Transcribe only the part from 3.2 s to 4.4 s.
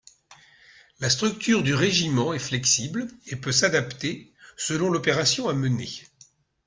et peut s'adapter